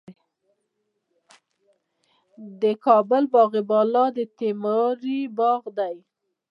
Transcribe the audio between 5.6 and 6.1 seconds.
دی